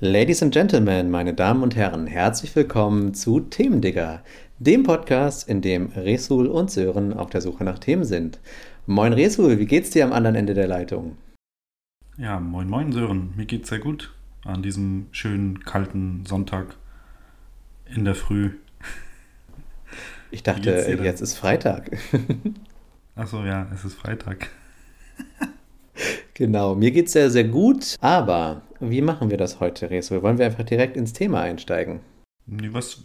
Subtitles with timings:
[0.00, 4.24] Ladies and Gentlemen, meine Damen und Herren, herzlich willkommen zu Themendigger,
[4.58, 8.40] dem Podcast, in dem Resul und Sören auf der Suche nach Themen sind.
[8.86, 11.18] Moin Resul, wie geht's dir am anderen Ende der Leitung?
[12.16, 14.14] Ja, moin moin Sören, mir geht's sehr gut
[14.44, 16.76] an diesem schönen kalten Sonntag
[17.94, 18.52] in der Früh.
[20.32, 21.90] Ich dachte, jetzt ist Freitag.
[23.14, 24.48] Achso, ja, es ist Freitag.
[26.34, 27.96] genau, mir geht's sehr, sehr gut.
[28.00, 30.22] Aber wie machen wir das heute, Resul?
[30.22, 32.00] Wollen wir einfach direkt ins Thema einsteigen?
[32.46, 33.02] Was,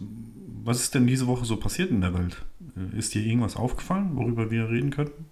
[0.64, 2.44] was ist denn diese Woche so passiert in der Welt?
[2.76, 5.26] Äh, Ist dir irgendwas aufgefallen, worüber wir reden könnten?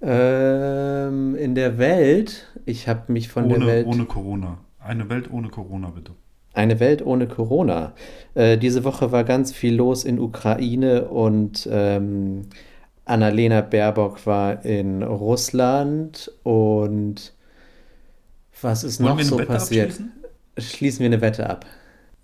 [0.00, 3.86] Ähm, in der Welt, ich habe mich von der ohne, Welt.
[3.86, 4.58] ohne Corona.
[4.78, 6.12] Eine Welt ohne Corona, bitte.
[6.52, 7.92] Eine Welt ohne Corona.
[8.34, 12.42] Äh, diese Woche war ganz viel los in Ukraine und ähm,
[13.04, 17.32] Annalena Baerbock war in Russland und
[18.62, 19.90] was ist Wollen noch so passiert?
[19.90, 20.12] abschließen?
[20.58, 21.66] Schließen wir eine Wette ab.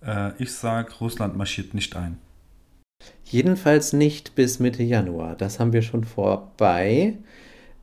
[0.04, 2.18] Äh, ich sag, Russland marschiert nicht ein.
[3.24, 5.34] Jedenfalls nicht bis Mitte Januar.
[5.36, 7.14] Das haben wir schon vorbei.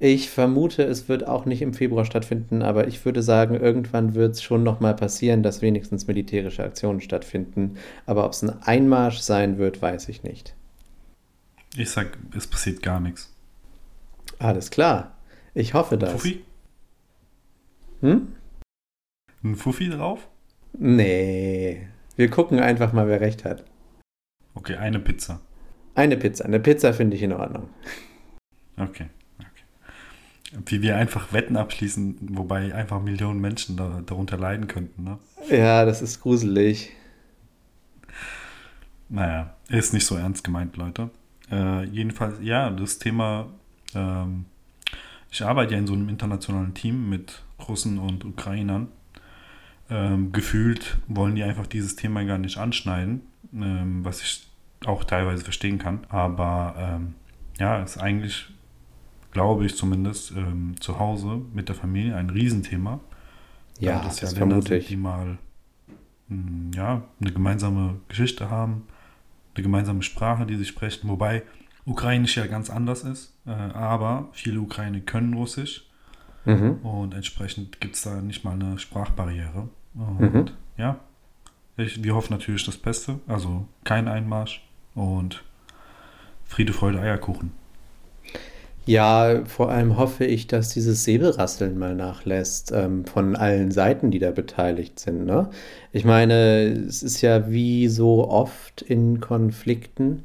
[0.04, 4.34] Ich vermute, es wird auch nicht im Februar stattfinden, aber ich würde sagen, irgendwann wird
[4.34, 7.78] es schon nochmal passieren, dass wenigstens militärische Aktionen stattfinden.
[8.06, 10.58] Aber ob es ein Einmarsch sein wird, weiß ich nicht.
[11.78, 13.34] Ich sag, es passiert gar nichts.
[14.40, 15.16] Alles klar.
[15.54, 16.12] Ich hoffe das.
[16.12, 16.44] Fuffi?
[18.02, 18.36] Hm?
[19.42, 20.28] Ein Fuffi drauf?
[20.78, 21.88] Nee.
[22.18, 23.64] Wir gucken einfach mal, wer recht hat.
[24.54, 25.40] Okay, eine Pizza.
[25.96, 26.44] Eine Pizza.
[26.44, 27.70] Eine Pizza finde ich in Ordnung.
[28.76, 29.10] Okay, okay.
[30.66, 35.18] Wie wir einfach Wetten abschließen, wobei einfach Millionen Menschen da, darunter leiden könnten, ne?
[35.50, 36.92] Ja, das ist gruselig.
[39.10, 41.10] Naja, ist nicht so ernst gemeint, Leute.
[41.52, 43.48] Äh, jedenfalls, ja, das Thema,
[43.94, 44.46] ähm,
[45.30, 48.88] ich arbeite ja in so einem internationalen Team mit Russen und Ukrainern.
[49.90, 53.22] Ähm, gefühlt wollen die einfach dieses Thema gar nicht anschneiden,
[53.54, 54.48] ähm, was ich
[54.86, 56.06] auch teilweise verstehen kann.
[56.10, 57.16] Aber ähm,
[57.60, 58.53] ja, ist eigentlich,
[59.34, 63.00] glaube ich zumindest, ähm, zu Hause mit der Familie ein Riesenthema.
[63.80, 64.88] Ja, Da das, ja Länder vermute sind, ich.
[64.88, 65.38] Die mal
[66.30, 68.84] mh, ja, eine gemeinsame Geschichte haben,
[69.56, 71.44] eine gemeinsame Sprache, die sie sprechen, wobei
[71.86, 75.86] Ukrainisch ja ganz anders ist, äh, aber viele Ukrainer können Russisch
[76.46, 76.80] Mhm.
[76.84, 79.70] und entsprechend gibt es da nicht mal eine Sprachbarriere.
[79.96, 80.46] Und Mhm.
[80.78, 80.98] ja,
[81.78, 84.62] ich, wir hoffen natürlich das Beste, also kein Einmarsch
[84.94, 85.44] und
[86.46, 87.52] Friede, Freude, Eierkuchen.
[88.86, 94.20] Ja, vor allem hoffe ich, dass dieses Säbelrasseln mal nachlässt ähm, von allen Seiten, die
[94.20, 95.26] da beteiligt sind.
[95.26, 95.50] Ne?
[95.94, 100.24] Ich meine, es ist ja wie so oft in Konflikten,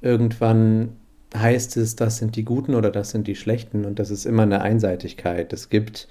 [0.00, 0.96] irgendwann
[1.36, 4.44] heißt es, das sind die Guten oder das sind die Schlechten und das ist immer
[4.44, 5.52] eine Einseitigkeit.
[5.52, 6.08] Es gibt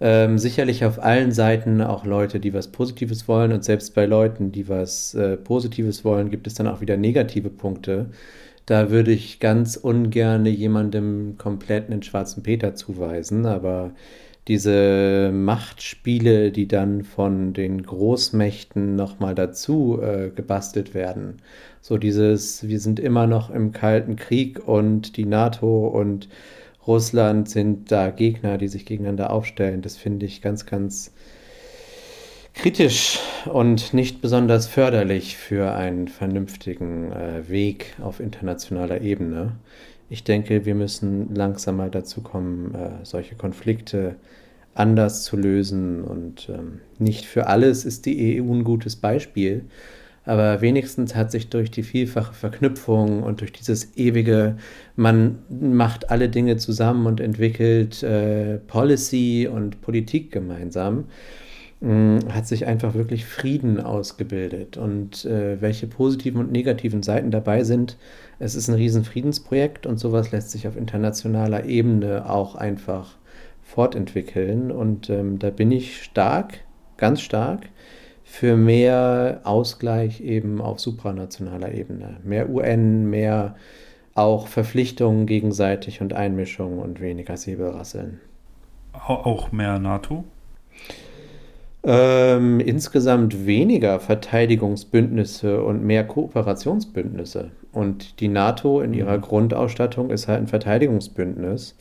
[0.00, 4.52] ähm, sicherlich auf allen Seiten auch Leute, die was Positives wollen und selbst bei Leuten,
[4.52, 8.10] die was äh, Positives wollen, gibt es dann auch wieder negative Punkte.
[8.66, 13.92] Da würde ich ganz ungern jemandem komplett einen schwarzen Peter zuweisen, aber
[14.48, 21.38] diese Machtspiele, die dann von den Großmächten nochmal dazu äh, gebastelt werden,
[21.80, 26.28] so dieses, wir sind immer noch im Kalten Krieg und die NATO und
[26.86, 31.12] Russland sind da Gegner, die sich gegeneinander aufstellen, das finde ich ganz, ganz
[32.54, 39.52] kritisch und nicht besonders förderlich für einen vernünftigen äh, Weg auf internationaler Ebene.
[40.08, 44.14] Ich denke, wir müssen langsam mal dazu kommen, äh, solche Konflikte
[44.74, 49.64] anders zu lösen und ähm, nicht für alles ist die EU ein gutes Beispiel,
[50.24, 54.56] aber wenigstens hat sich durch die vielfache Verknüpfung und durch dieses ewige,
[54.96, 61.04] man macht alle Dinge zusammen und entwickelt äh, Policy und Politik gemeinsam,
[62.32, 64.76] hat sich einfach wirklich Frieden ausgebildet.
[64.76, 67.98] Und äh, welche positiven und negativen Seiten dabei sind,
[68.38, 73.16] es ist ein riesen Friedensprojekt und sowas lässt sich auf internationaler Ebene auch einfach
[73.62, 74.70] fortentwickeln.
[74.70, 76.60] Und ähm, da bin ich stark,
[76.96, 77.68] ganz stark
[78.24, 82.16] für mehr Ausgleich eben auf supranationaler Ebene.
[82.24, 83.56] Mehr UN, mehr
[84.14, 88.20] auch Verpflichtungen gegenseitig und Einmischung und weniger Säbelrasseln.
[88.92, 90.24] Au- Auch mehr NATO.
[91.86, 97.50] Ähm, insgesamt weniger Verteidigungsbündnisse und mehr Kooperationsbündnisse.
[97.72, 101.76] Und die NATO in ihrer Grundausstattung ist halt ein Verteidigungsbündnis.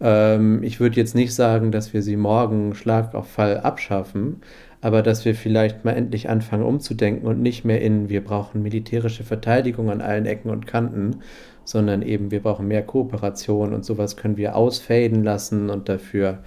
[0.00, 4.40] Ähm, ich würde jetzt nicht sagen, dass wir sie morgen Schlag auf Fall abschaffen,
[4.80, 9.22] aber dass wir vielleicht mal endlich anfangen umzudenken und nicht mehr in, wir brauchen militärische
[9.22, 11.20] Verteidigung an allen Ecken und Kanten,
[11.64, 16.38] sondern eben wir brauchen mehr Kooperation und sowas können wir ausfaden lassen und dafür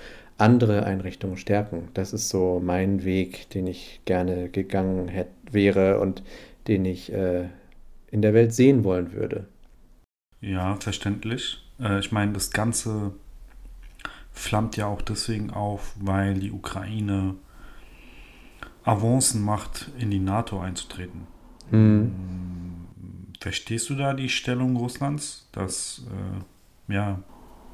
[0.41, 1.89] andere Einrichtungen stärken.
[1.93, 6.23] Das ist so mein Weg, den ich gerne gegangen hätte, wäre und
[6.67, 7.47] den ich äh,
[8.09, 9.47] in der Welt sehen wollen würde.
[10.41, 11.63] Ja, verständlich.
[11.79, 13.13] Äh, ich meine, das Ganze
[14.31, 17.35] flammt ja auch deswegen auf, weil die Ukraine
[18.83, 21.27] Avancen macht, in die NATO einzutreten.
[21.69, 22.11] Hm.
[23.39, 26.03] Verstehst du da die Stellung Russlands, dass
[26.89, 27.19] äh, ja,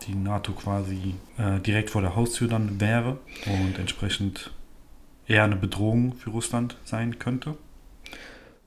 [0.05, 4.51] die NATO quasi äh, direkt vor der Haustür dann wäre und entsprechend
[5.27, 7.55] eher eine Bedrohung für Russland sein könnte?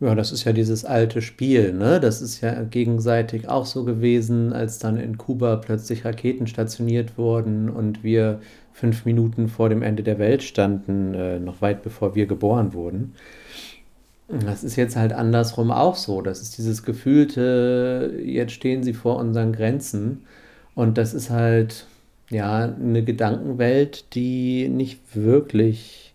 [0.00, 2.00] Ja, das ist ja dieses alte Spiel, ne?
[2.00, 7.68] Das ist ja gegenseitig auch so gewesen, als dann in Kuba plötzlich Raketen stationiert wurden
[7.68, 8.40] und wir
[8.72, 13.12] fünf Minuten vor dem Ende der Welt standen, äh, noch weit bevor wir geboren wurden.
[14.28, 16.22] Das ist jetzt halt andersrum auch so.
[16.22, 20.22] Das ist dieses gefühlte, jetzt stehen sie vor unseren Grenzen.
[20.80, 21.84] Und das ist halt,
[22.30, 26.14] ja, eine Gedankenwelt, die nicht wirklich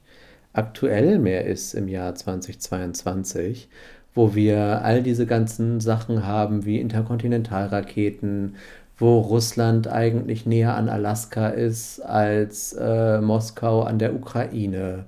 [0.53, 3.69] aktuell mehr ist im Jahr 2022,
[4.15, 8.55] wo wir all diese ganzen Sachen haben wie Interkontinentalraketen,
[8.97, 15.05] wo Russland eigentlich näher an Alaska ist als äh, Moskau an der Ukraine.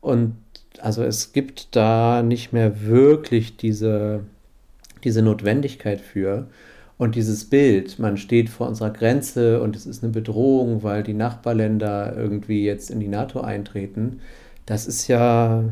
[0.00, 0.34] Und
[0.80, 4.20] also es gibt da nicht mehr wirklich diese,
[5.04, 6.46] diese Notwendigkeit für.
[6.96, 11.14] Und dieses Bild, man steht vor unserer Grenze und es ist eine Bedrohung, weil die
[11.14, 14.20] Nachbarländer irgendwie jetzt in die NATO eintreten,
[14.66, 15.64] das ist ja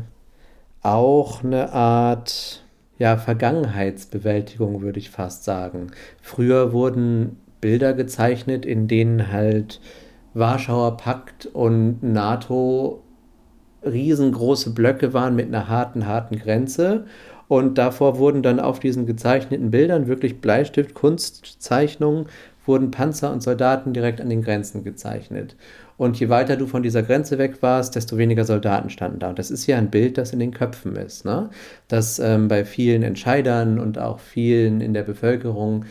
[0.81, 2.63] auch eine Art
[2.99, 5.87] ja, Vergangenheitsbewältigung, würde ich fast sagen.
[6.21, 9.79] Früher wurden Bilder gezeichnet, in denen halt
[10.33, 13.03] Warschauer Pakt und NATO
[13.85, 17.05] riesengroße Blöcke waren mit einer harten, harten Grenze.
[17.53, 22.25] Und davor wurden dann auf diesen gezeichneten Bildern wirklich Bleistift-Kunstzeichnungen,
[22.65, 25.55] wurden Panzer und Soldaten direkt an den Grenzen gezeichnet.
[25.95, 29.29] Und je weiter du von dieser Grenze weg warst, desto weniger Soldaten standen da.
[29.29, 31.51] Und das ist ja ein Bild, das in den Köpfen ist, ne?
[31.89, 35.85] das ähm, bei vielen Entscheidern und auch vielen in der Bevölkerung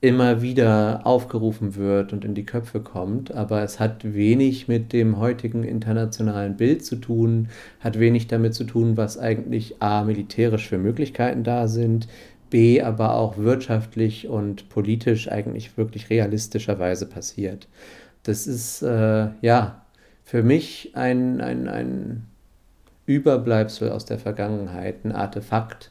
[0.00, 3.34] immer wieder aufgerufen wird und in die Köpfe kommt.
[3.34, 7.48] Aber es hat wenig mit dem heutigen internationalen Bild zu tun,
[7.80, 12.08] hat wenig damit zu tun, was eigentlich a militärisch für Möglichkeiten da sind,
[12.50, 17.68] b aber auch wirtschaftlich und politisch eigentlich wirklich realistischerweise passiert
[18.28, 19.82] das ist äh, ja
[20.22, 22.26] für mich ein, ein, ein
[23.06, 25.90] Überbleibsel aus der Vergangenheit, ein Artefakt.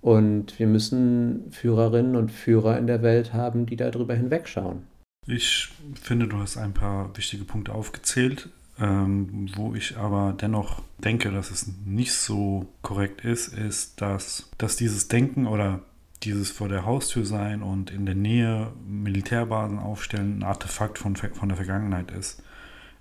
[0.00, 4.82] Und wir müssen Führerinnen und Führer in der Welt haben, die darüber hinwegschauen.
[5.26, 5.68] Ich
[6.00, 8.48] finde, du hast ein paar wichtige Punkte aufgezählt,
[8.80, 14.76] ähm, wo ich aber dennoch denke, dass es nicht so korrekt ist, ist, dass, dass
[14.76, 15.80] dieses Denken oder
[16.22, 21.48] dieses vor der Haustür sein und in der Nähe Militärbasen aufstellen ein Artefakt von, von
[21.48, 22.42] der Vergangenheit ist.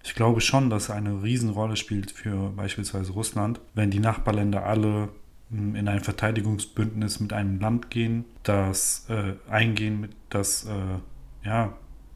[0.03, 5.09] Ich glaube schon, dass eine Riesenrolle spielt für beispielsweise Russland, wenn die Nachbarländer alle
[5.49, 11.73] in ein Verteidigungsbündnis mit einem Land gehen, das äh, eingehen, mit, das äh, ja,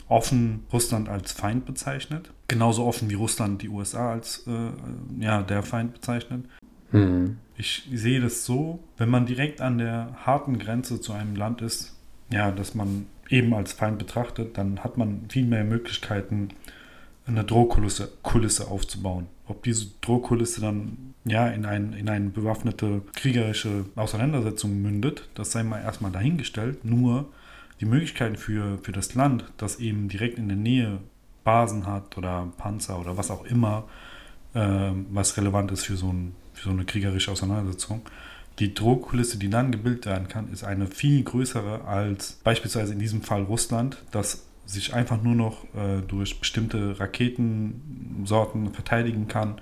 [0.09, 2.31] offen Russland als Feind bezeichnet.
[2.49, 6.45] Genauso offen wie Russland die USA als äh, ja, der Feind bezeichnet.
[6.91, 7.37] Hm.
[7.57, 11.95] Ich sehe das so, wenn man direkt an der harten Grenze zu einem Land ist,
[12.29, 16.49] ja, dass man eben als Feind betrachtet, dann hat man viel mehr Möglichkeiten,
[17.25, 19.27] eine Drohkulisse Kulisse aufzubauen.
[19.51, 25.63] Ob diese Drohkulisse dann ja in, ein, in eine bewaffnete kriegerische Auseinandersetzung mündet, das sei
[25.63, 26.83] mal erstmal dahingestellt.
[26.83, 27.29] Nur
[27.79, 30.99] die Möglichkeiten für, für das Land, das eben direkt in der Nähe
[31.43, 33.85] Basen hat oder Panzer oder was auch immer,
[34.53, 38.01] äh, was relevant ist für so ein für so eine kriegerische Auseinandersetzung.
[38.59, 43.21] Die Drohkulisse, die dann gebildet werden kann, ist eine viel größere als beispielsweise in diesem
[43.21, 49.59] Fall Russland, das sich einfach nur noch äh, durch bestimmte Raketensorten verteidigen kann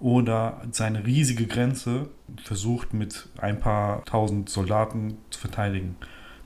[0.00, 2.08] oder seine riesige Grenze
[2.42, 5.96] versucht mit ein paar tausend Soldaten zu verteidigen.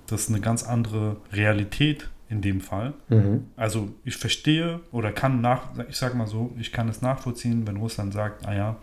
[0.06, 2.92] Das ist eine ganz andere Realität in dem Fall.
[3.08, 3.46] Mhm.
[3.56, 7.76] Also ich verstehe oder kann nach, ich sage mal so, ich kann es nachvollziehen, wenn
[7.76, 8.76] Russland sagt, ah ja,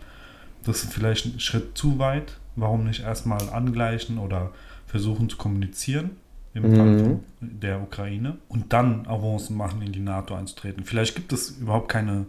[0.64, 2.38] das ist vielleicht ein Schritt zu weit.
[2.56, 4.52] Warum nicht erstmal angleichen oder
[4.86, 6.12] versuchen zu kommunizieren
[6.54, 6.76] im Mhm.
[6.76, 10.84] Fall der Ukraine und dann Avancen machen, in die NATO einzutreten.
[10.84, 12.26] Vielleicht gibt es überhaupt keine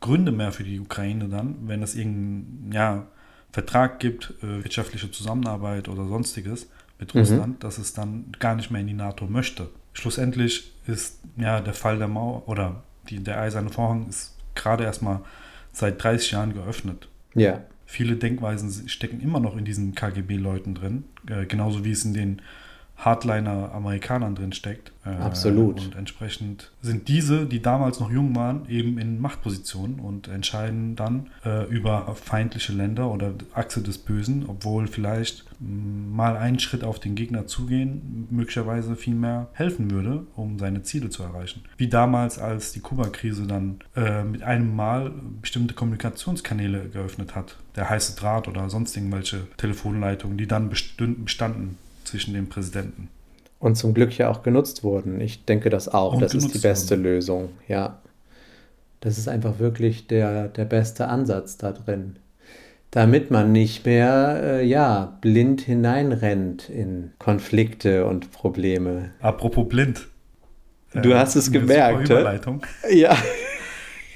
[0.00, 3.06] Gründe mehr für die Ukraine dann, wenn es irgendeinen ja,
[3.52, 7.20] Vertrag gibt, äh, wirtschaftliche Zusammenarbeit oder sonstiges mit Mhm.
[7.20, 9.68] Russland, dass es dann gar nicht mehr in die NATO möchte.
[9.92, 15.20] Schlussendlich ist ja der Fall der Mauer oder die, der eiserne Vorhang ist gerade erstmal
[15.72, 17.08] seit 30 Jahren geöffnet.
[17.34, 17.60] Ja.
[17.86, 22.42] viele Denkweisen stecken immer noch in diesen KGB-Leuten drin, äh, genauso wie es in den
[22.98, 24.92] Hardliner-Amerikanern drin steckt.
[25.04, 25.80] Äh, Absolut.
[25.80, 31.28] Und entsprechend sind diese, die damals noch jung waren, eben in Machtpositionen und entscheiden dann
[31.44, 36.98] äh, über feindliche Länder oder Achse des Bösen, obwohl vielleicht mh, mal einen Schritt auf
[36.98, 41.62] den Gegner zugehen möglicherweise viel mehr helfen würde, um seine Ziele zu erreichen.
[41.76, 47.88] Wie damals, als die Kuba-Krise dann äh, mit einem Mal bestimmte Kommunikationskanäle geöffnet hat, der
[47.88, 51.78] heiße Draht oder sonst irgendwelche Telefonleitungen, die dann bestünden, bestanden
[52.08, 53.08] zwischen den Präsidenten.
[53.58, 55.20] Und zum Glück ja auch genutzt wurden.
[55.20, 56.14] Ich denke das auch.
[56.14, 57.02] Und das ist die beste wurden.
[57.02, 57.48] Lösung.
[57.66, 57.98] Ja.
[59.00, 62.16] Das ist einfach wirklich der, der beste Ansatz da drin.
[62.90, 69.10] Damit man nicht mehr, äh, ja, blind hineinrennt in Konflikte und Probleme.
[69.20, 70.08] Apropos blind.
[70.94, 72.08] Du hast es eine gemerkt?
[72.08, 72.62] Überleitung.
[72.90, 73.16] Ja.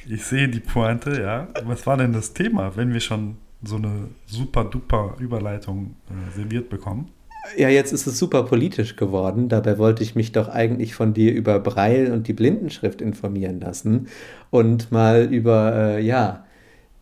[0.08, 1.48] Ich sehe die Pointe, ja.
[1.64, 6.70] Was war denn das Thema, wenn wir schon so eine super duper Überleitung äh, serviert
[6.70, 7.10] bekommen?
[7.56, 9.48] Ja, jetzt ist es super politisch geworden.
[9.48, 14.08] Dabei wollte ich mich doch eigentlich von dir über Braille und die Blindenschrift informieren lassen
[14.50, 16.44] und mal über, äh, ja,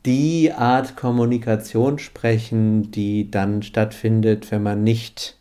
[0.07, 5.39] die Art Kommunikation sprechen, die dann stattfindet, wenn man nicht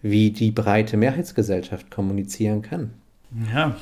[0.00, 2.90] wie die breite Mehrheitsgesellschaft kommunizieren kann.
[3.52, 3.76] Ja,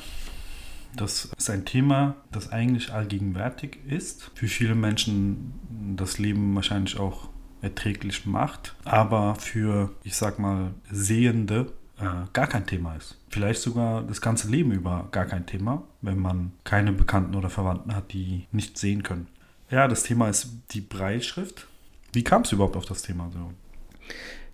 [0.95, 4.31] das ist ein Thema, das eigentlich allgegenwärtig ist.
[4.33, 5.53] Für viele Menschen
[5.95, 7.29] das Leben wahrscheinlich auch
[7.61, 13.17] erträglich macht, aber für, ich sag mal, Sehende äh, gar kein Thema ist.
[13.29, 17.95] Vielleicht sogar das ganze Leben über gar kein Thema, wenn man keine Bekannten oder Verwandten
[17.95, 19.27] hat, die nicht sehen können.
[19.69, 21.67] Ja, das Thema ist die Breitschrift.
[22.13, 23.29] Wie kam es überhaupt auf das Thema?
[23.33, 23.51] So?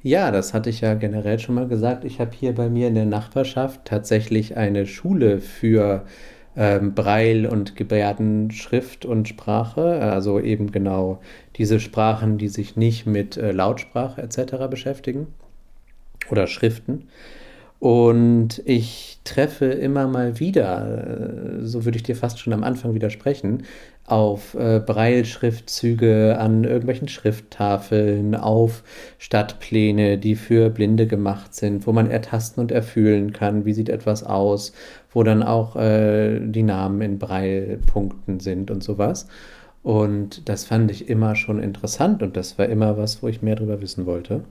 [0.03, 2.05] Ja, das hatte ich ja generell schon mal gesagt.
[2.05, 6.05] Ich habe hier bei mir in der Nachbarschaft tatsächlich eine Schule für
[6.55, 11.21] ähm, Braille und Gebärdenschrift und Sprache, also eben genau
[11.55, 14.67] diese Sprachen, die sich nicht mit äh, Lautsprache etc.
[14.69, 15.27] beschäftigen
[16.29, 17.07] oder Schriften.
[17.81, 22.93] Und ich treffe immer mal wieder, äh, so würde ich dir fast schon am Anfang
[22.93, 23.63] widersprechen,
[24.05, 28.83] auf äh, Braille-Schriftzüge an irgendwelchen Schrifttafeln, auf
[29.17, 34.23] Stadtpläne, die für Blinde gemacht sind, wo man ertasten und erfühlen kann, wie sieht etwas
[34.23, 34.73] aus,
[35.11, 39.27] wo dann auch äh, die Namen in Braille-Punkten sind und sowas.
[39.81, 43.55] Und das fand ich immer schon interessant und das war immer was, wo ich mehr
[43.55, 44.43] darüber wissen wollte.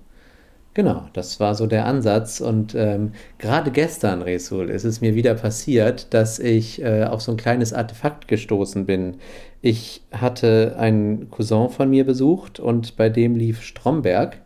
[0.72, 2.40] Genau, das war so der Ansatz.
[2.40, 7.32] Und ähm, gerade gestern, Resul, ist es mir wieder passiert, dass ich äh, auf so
[7.32, 9.16] ein kleines Artefakt gestoßen bin.
[9.62, 14.38] Ich hatte einen Cousin von mir besucht und bei dem lief Stromberg,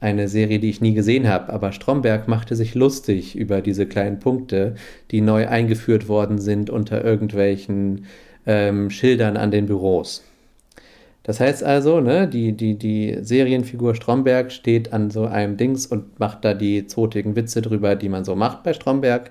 [0.00, 1.52] eine Serie, die ich nie gesehen habe.
[1.52, 4.74] Aber Stromberg machte sich lustig über diese kleinen Punkte,
[5.12, 8.06] die neu eingeführt worden sind unter irgendwelchen
[8.46, 10.24] ähm, Schildern an den Büros.
[11.22, 16.18] Das heißt also, ne, die, die, die Serienfigur Stromberg steht an so einem Dings und
[16.18, 19.30] macht da die zotigen Witze drüber, die man so macht bei Stromberg.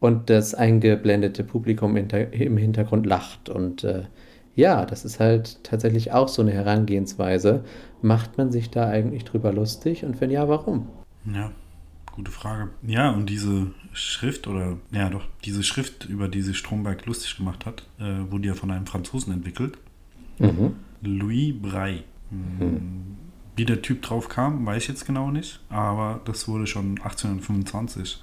[0.00, 3.48] Und das eingeblendete Publikum im Hintergrund lacht.
[3.48, 4.02] Und äh,
[4.54, 7.64] ja, das ist halt tatsächlich auch so eine Herangehensweise.
[8.00, 10.04] Macht man sich da eigentlich drüber lustig?
[10.04, 10.88] Und wenn ja, warum?
[11.34, 11.50] Ja,
[12.12, 12.68] gute Frage.
[12.86, 17.66] Ja, und diese Schrift oder, ja doch, diese Schrift, über die sich Stromberg lustig gemacht
[17.66, 19.78] hat, äh, wurde ja von einem Franzosen entwickelt.
[20.38, 20.76] Mhm.
[21.02, 22.04] Louis Braille.
[22.30, 23.16] Hm.
[23.56, 28.22] Wie der Typ drauf kam, weiß ich jetzt genau nicht, aber das wurde schon 1825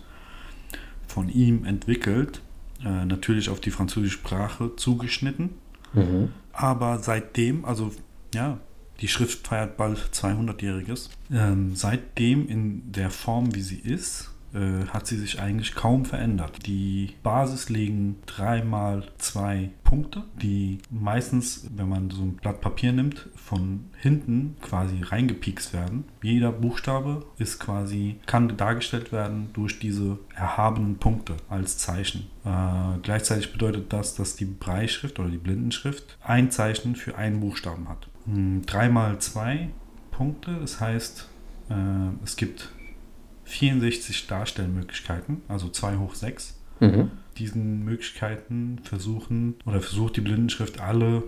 [1.07, 2.41] von ihm entwickelt.
[2.83, 5.49] Äh, natürlich auf die französische Sprache zugeschnitten.
[5.93, 6.29] Mhm.
[6.53, 7.91] Aber seitdem, also
[8.33, 8.59] ja,
[9.01, 11.09] die Schrift feiert bald 200-jähriges.
[11.31, 16.65] Ähm, seitdem in der Form, wie sie ist, äh, hat sie sich eigentlich kaum verändert.
[16.65, 23.27] Die Basis legen dreimal zwei Punkte, die meistens, wenn man so ein Blatt Papier nimmt,
[23.35, 26.05] von hinten quasi reingepiekst werden.
[26.21, 32.27] Jeder Buchstabe ist quasi, kann dargestellt werden durch diese erhabenen Punkte als Zeichen.
[32.45, 37.89] Äh, gleichzeitig bedeutet das, dass die Breitschrift oder die Blindenschrift ein Zeichen für einen Buchstaben
[37.89, 38.07] hat.
[38.25, 39.69] Hm, Dreimal zwei
[40.11, 41.29] Punkte, das heißt,
[41.69, 42.71] äh, es gibt
[43.45, 46.59] 64 Darstellmöglichkeiten, also 2 hoch 6.
[46.79, 47.11] Mhm.
[47.37, 51.23] Diesen Möglichkeiten versuchen oder versucht die Blindenschrift alle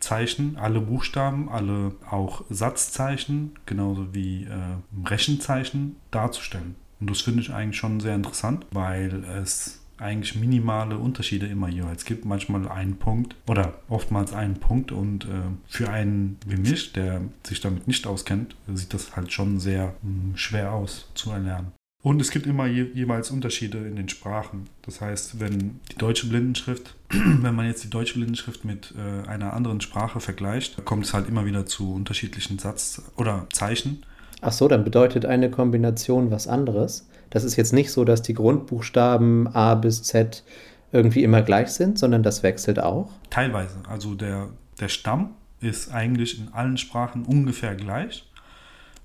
[0.00, 6.74] Zeichen, alle Buchstaben, alle auch Satzzeichen, genauso wie äh, Rechenzeichen darzustellen.
[7.00, 12.04] Und das finde ich eigentlich schon sehr interessant, weil es eigentlich minimale Unterschiede immer jeweils
[12.04, 12.24] gibt.
[12.24, 15.28] Manchmal einen Punkt oder oftmals einen Punkt und äh,
[15.66, 20.36] für einen wie mich, der sich damit nicht auskennt, sieht das halt schon sehr mh,
[20.36, 21.72] schwer aus zu erlernen.
[22.04, 24.68] Und es gibt immer je, jeweils Unterschiede in den Sprachen.
[24.82, 29.54] Das heißt, wenn die deutsche Blindenschrift, wenn man jetzt die deutsche Blindenschrift mit äh, einer
[29.54, 34.04] anderen Sprache vergleicht, kommt es halt immer wieder zu unterschiedlichen Satz- oder Zeichen.
[34.42, 37.08] Ach so, dann bedeutet eine Kombination was anderes.
[37.34, 40.44] Das ist jetzt nicht so, dass die Grundbuchstaben A bis Z
[40.92, 43.10] irgendwie immer gleich sind, sondern das wechselt auch.
[43.28, 43.76] Teilweise.
[43.88, 44.48] Also der,
[44.80, 48.30] der Stamm ist eigentlich in allen Sprachen ungefähr gleich.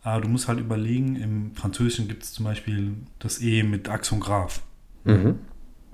[0.04, 4.20] Aber du musst halt überlegen, im Französischen gibt es zum Beispiel das E mit Aktion
[4.20, 4.62] Graf.
[5.04, 5.40] Mhm.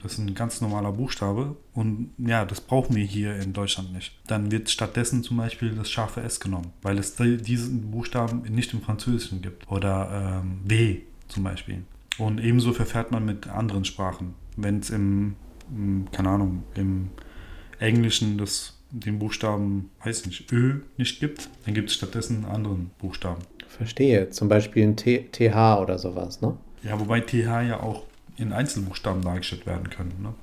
[0.04, 4.14] Das ist ein ganz normaler Buchstabe und ja, das brauchen wir hier in Deutschland nicht.
[4.28, 8.72] Dann wird stattdessen zum Beispiel das scharfe S genommen, weil es die- diesen Buchstaben nicht
[8.74, 9.68] im Französischen gibt.
[9.72, 11.84] Oder ähm, W zum Beispiel.
[12.18, 14.36] Und ebenso verfährt man mit anderen Sprachen.
[14.56, 15.36] Wenn es im,
[15.70, 17.10] im, keine Ahnung, im
[17.80, 22.92] Englischen das, den Buchstaben, weiß nicht, Ö nicht gibt, dann gibt es stattdessen einen anderen
[23.00, 23.42] Buchstaben.
[23.68, 24.30] Verstehe.
[24.30, 26.58] Zum Beispiel ein T TH oder sowas, ne?
[26.84, 28.04] Ja, wobei TH ja auch
[28.38, 30.14] in Einzelbuchstaben dargestellt werden können.
[30.22, 30.34] Ne?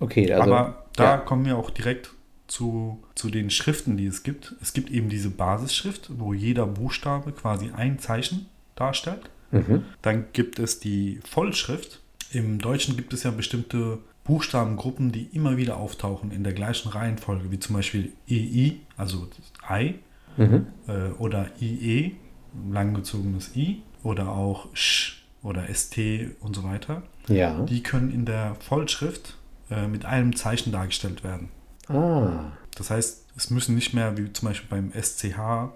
[0.00, 0.52] Okay, also.
[0.52, 1.16] Aber da ja.
[1.18, 2.12] kommen wir auch direkt
[2.46, 4.54] zu, zu den Schriften, die es gibt.
[4.60, 9.30] Es gibt eben diese Basisschrift, wo jeder Buchstabe quasi ein Zeichen darstellt.
[9.52, 9.84] Mhm.
[10.02, 12.00] Dann gibt es die Vollschrift.
[12.32, 17.50] Im Deutschen gibt es ja bestimmte Buchstabengruppen, die immer wieder auftauchen in der gleichen Reihenfolge,
[17.50, 19.28] wie zum Beispiel EI, also
[19.66, 19.94] Ei,
[20.38, 20.66] Mhm.
[20.88, 22.12] äh, oder IE,
[22.70, 25.98] langgezogenes I, oder auch Sch oder ST
[26.40, 27.02] und so weiter.
[27.28, 27.60] Ja.
[27.64, 29.36] Die können in der Vollschrift
[29.70, 31.48] äh, mit einem Zeichen dargestellt werden.
[31.88, 32.52] Ah.
[32.76, 35.72] Das heißt, es müssen nicht mehr wie zum Beispiel beim SCH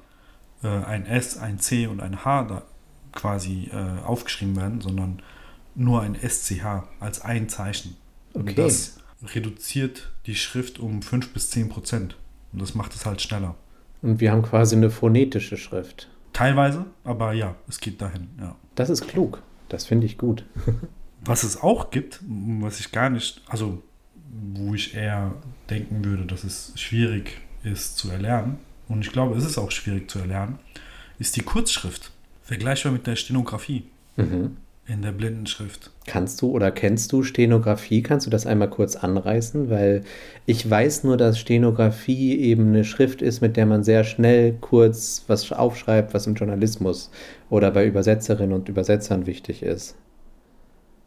[0.63, 2.63] äh, ein S, ein C und ein H da
[3.13, 5.23] quasi äh, aufgeschrieben werden, sondern
[5.75, 7.97] nur ein SCH als ein Zeichen.
[8.35, 8.49] Okay.
[8.51, 8.99] Und das
[9.35, 12.17] reduziert die Schrift um 5 bis 10 Prozent.
[12.53, 13.55] Und das macht es halt schneller.
[14.03, 16.09] Und wir haben quasi eine phonetische Schrift.
[16.33, 18.57] Teilweise, aber ja, es geht dahin, ja.
[18.75, 19.43] Das ist klug.
[19.69, 20.45] Das finde ich gut.
[21.25, 23.83] Was es auch gibt, was ich gar nicht, also
[24.55, 25.33] wo ich eher
[25.69, 28.59] denken würde, dass es schwierig ist zu erlernen,
[28.89, 30.59] und ich glaube, es ist auch schwierig zu erlernen,
[31.19, 32.13] ist die Kurzschrift.
[32.47, 33.85] Vergleichbar mit der Stenografie
[34.17, 34.57] Mhm.
[34.87, 35.91] in der Blindenschrift.
[36.07, 38.03] Kannst du oder kennst du Stenografie?
[38.03, 39.69] Kannst du das einmal kurz anreißen?
[39.69, 40.05] Weil
[40.47, 45.25] ich weiß nur, dass Stenografie eben eine Schrift ist, mit der man sehr schnell kurz
[45.27, 47.11] was aufschreibt, was im Journalismus
[47.51, 49.97] oder bei Übersetzerinnen und Übersetzern wichtig ist.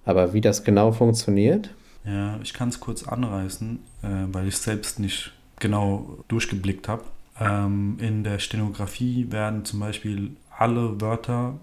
[0.05, 1.69] Aber wie das genau funktioniert?
[2.05, 7.03] Ja, ich kann es kurz anreißen, äh, weil ich selbst nicht genau durchgeblickt habe.
[7.39, 11.59] Ähm, in der Stenografie werden zum Beispiel alle Wörter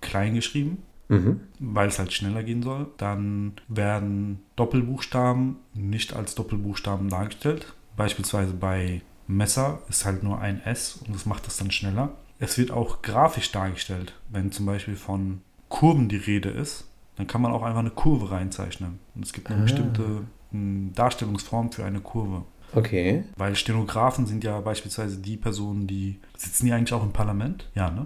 [0.00, 0.78] klein geschrieben.
[1.10, 1.40] Mhm.
[1.58, 2.86] weil es halt schneller gehen soll.
[2.98, 7.72] Dann werden Doppelbuchstaben nicht als Doppelbuchstaben dargestellt.
[7.96, 12.10] Beispielsweise bei Messer ist halt nur ein S und das macht das dann schneller.
[12.38, 14.12] Es wird auch grafisch dargestellt.
[14.28, 16.84] Wenn zum Beispiel von Kurven die Rede ist,
[17.16, 18.98] dann kann man auch einfach eine Kurve reinzeichnen.
[19.14, 19.62] Und es gibt eine Ah.
[19.62, 22.44] bestimmte mh, Darstellungsform für eine Kurve.
[22.74, 23.24] Okay.
[23.38, 27.70] Weil Stenografen sind ja beispielsweise die Personen, die sitzen die eigentlich auch im Parlament?
[27.74, 28.04] Ja, ne?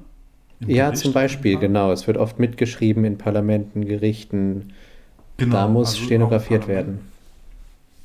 [0.67, 1.93] Ja, Gericht zum Beispiel, genau.
[1.93, 4.73] Es wird oft mitgeschrieben in Parlamenten, Gerichten.
[5.37, 7.01] Genau, da muss also stenografiert Parlament.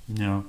[0.07, 0.15] werden.
[0.19, 0.43] Ja.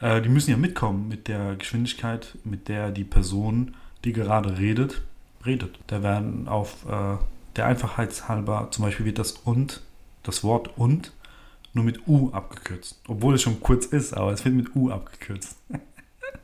[0.00, 5.02] Äh, die müssen ja mitkommen mit der Geschwindigkeit, mit der die Person, die gerade redet,
[5.46, 5.78] redet.
[5.86, 7.16] Da werden auf äh,
[7.56, 9.80] der Einfachheitshalber, zum Beispiel wird das und,
[10.22, 11.12] das Wort und,
[11.72, 13.00] nur mit U abgekürzt.
[13.08, 15.56] Obwohl es schon kurz ist, aber es wird mit U abgekürzt.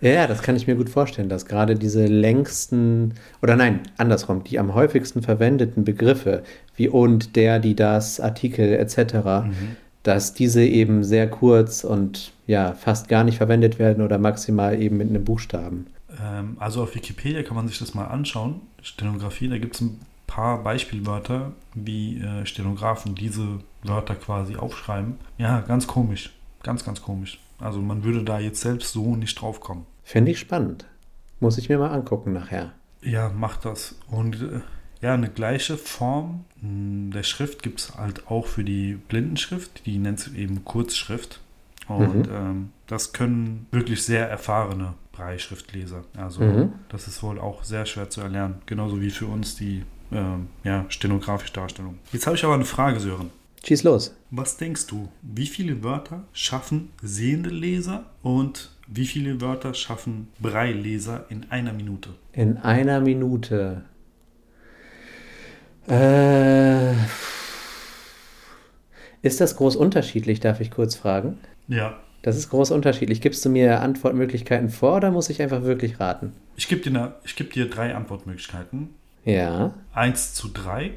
[0.01, 4.59] Ja, das kann ich mir gut vorstellen, dass gerade diese längsten, oder nein, andersrum, die
[4.59, 6.43] am häufigsten verwendeten Begriffe,
[6.77, 9.77] wie und, der, die, das, Artikel etc., Mhm.
[10.03, 14.97] dass diese eben sehr kurz und ja, fast gar nicht verwendet werden oder maximal eben
[14.97, 15.87] mit einem Buchstaben.
[16.19, 18.63] Ähm, also auf Wikipedia kann man sich das mal anschauen.
[18.83, 23.47] Stenografie, da gibt es ein paar Beispielwörter, wie äh, Stenografen diese
[23.83, 25.17] Wörter quasi aufschreiben.
[25.37, 26.33] Ja, ganz komisch.
[26.63, 27.39] Ganz, ganz komisch.
[27.61, 29.87] Also man würde da jetzt selbst so nicht drauf kommen.
[30.03, 30.87] Finde ich spannend.
[31.41, 32.73] Muss ich mir mal angucken nachher.
[33.03, 33.97] Ja, macht das.
[34.11, 34.61] Und äh,
[35.01, 39.87] ja, eine gleiche Form mh, der Schrift gibt es halt auch für die Blindenschrift.
[39.87, 41.41] Die nennt sich eben Kurzschrift.
[41.89, 42.33] Und Mhm.
[42.35, 46.05] ähm, das können wirklich sehr erfahrene Brailleschriftleser.
[46.17, 46.73] Also Mhm.
[46.89, 48.57] das ist wohl auch sehr schwer zu erlernen.
[48.67, 51.99] Genauso wie für uns die ähm, ja, stenografische Darstellung.
[52.13, 53.31] Jetzt habe ich aber eine Frage, Sören.
[53.65, 54.15] Schieß los.
[54.31, 61.27] Was denkst du, wie viele Wörter schaffen sehende Leser und wie viele Wörter schaffen Brailleser
[61.29, 62.11] in einer Minute?
[62.33, 63.83] In einer Minute.
[65.89, 66.93] Äh,
[69.23, 71.39] ist das groß unterschiedlich, darf ich kurz fragen?
[71.69, 73.21] Ja, Das ist groß unterschiedlich.
[73.23, 76.33] Gibst du mir Antwortmöglichkeiten vor oder muss ich einfach wirklich raten?
[76.57, 78.91] ich gebe dir, eine- ich geb dir drei Antwortmöglichkeiten.
[79.25, 79.73] Ja.
[79.95, 80.93] 1 zu 3,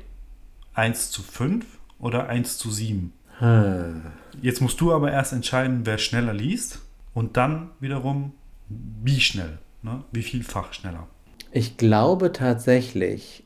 [0.74, 1.66] 1 zu 5
[2.04, 3.14] oder 1 zu 7.
[3.40, 4.02] Hm.
[4.42, 6.82] Jetzt musst du aber erst entscheiden, wer schneller liest
[7.14, 8.34] und dann wiederum
[8.70, 10.04] wie schnell, ne?
[10.12, 11.08] wie vielfach schneller.
[11.52, 13.44] Ich glaube tatsächlich,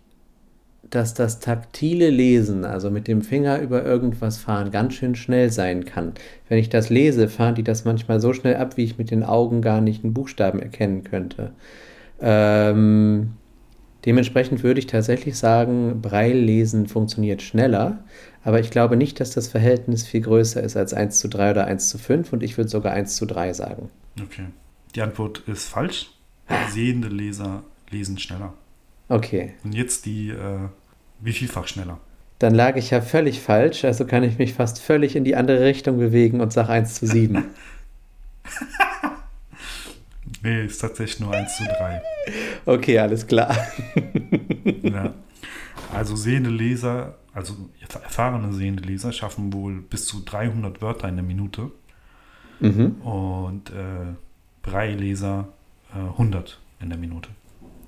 [0.90, 5.84] dass das taktile Lesen, also mit dem Finger über irgendwas fahren, ganz schön schnell sein
[5.84, 6.14] kann.
[6.48, 9.24] Wenn ich das lese, fahren die das manchmal so schnell ab, wie ich mit den
[9.24, 11.52] Augen gar nicht einen Buchstaben erkennen könnte.
[12.22, 13.34] Ähm,
[14.08, 18.04] dementsprechend würde ich tatsächlich sagen, Braille-Lesen funktioniert schneller,
[18.44, 21.66] aber ich glaube nicht, dass das Verhältnis viel größer ist als 1 zu 3 oder
[21.66, 23.90] 1 zu 5 und ich würde sogar 1 zu 3 sagen.
[24.20, 24.46] Okay.
[24.96, 26.10] Die Antwort ist falsch.
[26.72, 28.54] Sehende Leser lesen schneller.
[29.10, 30.70] Okay, Und jetzt die, äh,
[31.20, 32.00] wie vielfach schneller?
[32.40, 35.66] dann lag ich ja völlig falsch, also kann ich mich fast völlig in die andere
[35.66, 37.44] Richtung bewegen und sage 1 zu 7.
[40.44, 42.02] Nee, ist tatsächlich nur 1 zu 3.
[42.66, 43.56] Okay, alles klar.
[44.84, 45.14] Ja.
[45.94, 47.54] Also sehende Leser, also
[47.92, 51.72] erfahrene sehende Leser schaffen wohl bis zu 300 Wörter in der Minute
[52.60, 52.96] Mhm.
[53.04, 54.16] und äh,
[54.64, 55.48] Braille-Leser
[55.94, 57.30] äh, 100 in der Minute.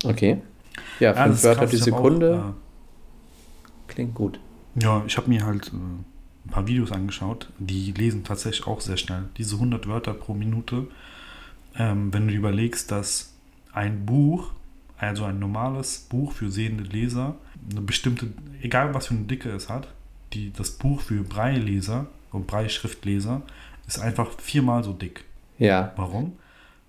[0.04, 0.38] Okay.
[1.00, 1.70] Ja, Ja, fünf das ist Wörter krass.
[1.70, 4.38] die Sekunde Auch, klingt gut.
[4.76, 8.80] äh, ja, ich habe mir halt äh, ein paar Videos angeschaut, die lesen tatsächlich auch
[8.80, 9.24] sehr schnell.
[9.36, 10.86] Diese 100 Wörter pro Minute,
[11.76, 13.29] ähm, wenn du überlegst, dass
[13.72, 14.50] ein Buch,
[14.98, 17.36] also ein normales Buch für sehende Leser,
[17.70, 18.28] eine bestimmte,
[18.62, 19.88] egal was für eine Dicke es hat,
[20.32, 23.42] die, das Buch für Braille-Leser und Braille-Schriftleser
[23.86, 25.24] ist einfach viermal so dick.
[25.58, 26.32] Ja, Warum?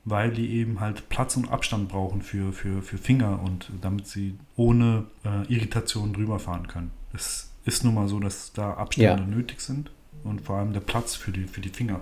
[0.05, 4.35] Weil die eben halt Platz und Abstand brauchen für, für, für Finger und damit sie
[4.55, 6.91] ohne äh, Irritation drüber fahren können.
[7.13, 9.27] Es ist nun mal so, dass da Abstände Ja.
[9.27, 9.91] nötig sind
[10.23, 11.99] und vor allem der Platz für die, für die Finger.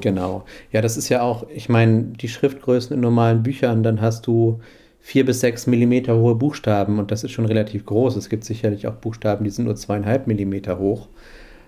[0.00, 0.44] Genau.
[0.70, 4.60] Ja, das ist ja auch, ich meine, die Schriftgrößen in normalen Büchern, dann hast du
[5.00, 8.16] vier bis sechs Millimeter hohe Buchstaben und das ist schon relativ groß.
[8.16, 11.08] Es gibt sicherlich auch Buchstaben, die sind nur zweieinhalb Millimeter hoch.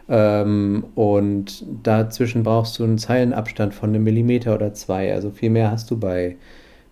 [0.09, 5.13] Ähm, und dazwischen brauchst du einen Zeilenabstand von einem Millimeter oder zwei.
[5.13, 6.37] Also viel mehr hast du bei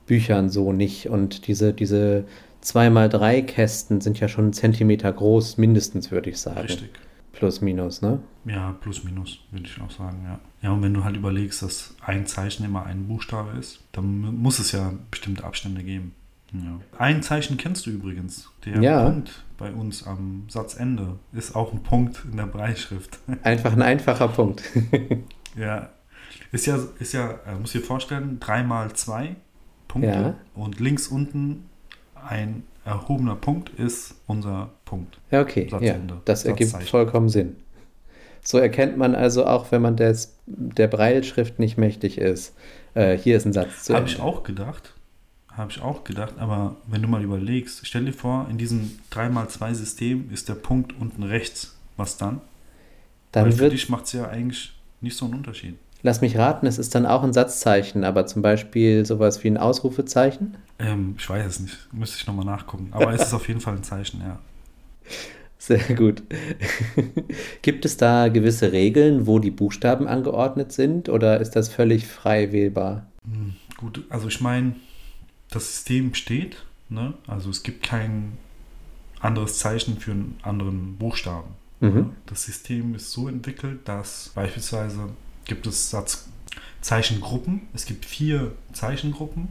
[0.06, 1.08] Büchern so nicht.
[1.08, 2.24] Und diese, diese
[2.64, 6.60] 2x3 Kästen sind ja schon einen Zentimeter groß, mindestens, würde ich sagen.
[6.60, 6.90] Richtig.
[7.32, 8.20] Plus, minus, ne?
[8.44, 10.40] Ja, plus minus, würde ich auch sagen, ja.
[10.62, 14.32] Ja, und wenn du halt überlegst, dass ein Zeichen immer ein Buchstabe ist, dann mu-
[14.32, 16.14] muss es ja bestimmte Abstände geben.
[16.52, 16.78] Ja.
[16.98, 18.50] Ein Zeichen kennst du übrigens.
[18.64, 19.04] Der Ja.
[19.10, 23.18] Punkt bei uns am Satzende ist auch ein Punkt in der Breitschrift.
[23.42, 24.62] Einfach ein einfacher Punkt.
[25.54, 25.90] Ja,
[26.50, 29.36] ist ja, ist ja, äh, muss dir vorstellen, 3 mal 2
[29.86, 30.34] Punkte Ja.
[30.54, 31.64] und links unten
[32.26, 35.18] ein erhobener Punkt ist unser Punkt.
[35.30, 35.94] Ja, okay, ja,
[36.24, 37.56] das ergibt vollkommen Sinn.
[38.42, 42.54] So erkennt man also auch, wenn man des, der Breilschrift nicht mächtig ist.
[42.94, 44.92] Äh, hier ist ein Satz zu Habe ich auch gedacht.
[45.52, 50.30] Habe ich auch gedacht, aber wenn du mal überlegst, stell dir vor, in diesem 3x2-System
[50.32, 51.76] ist der Punkt unten rechts.
[51.96, 52.40] Was dann?
[53.32, 55.76] Weil Dann für wird, dich macht es ja eigentlich nicht so einen Unterschied.
[56.02, 59.58] lass mich raten, es ist dann auch ein Satzzeichen, aber zum Beispiel sowas wie ein
[59.58, 60.56] Ausrufezeichen.
[60.78, 62.88] Ähm, ich weiß es nicht, müsste ich nochmal nachgucken.
[62.92, 64.38] Aber es ist auf jeden Fall ein Zeichen, ja.
[65.62, 66.24] Sehr gut.
[67.62, 72.50] Gibt es da gewisse Regeln, wo die Buchstaben angeordnet sind oder ist das völlig frei
[72.50, 73.06] wählbar?
[73.22, 74.74] Hm, Gut, also ich meine,
[75.50, 77.14] das System steht, ne?
[77.28, 78.38] Also es gibt kein
[79.20, 81.50] anderes Zeichen für einen anderen Buchstaben.
[81.78, 82.10] Mhm.
[82.26, 85.10] Das System ist so entwickelt, dass beispielsweise
[85.44, 87.68] gibt es Satzzeichengruppen.
[87.72, 89.46] Es gibt vier Zeichengruppen,